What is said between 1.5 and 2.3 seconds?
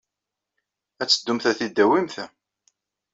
ad t-id-tawyemt.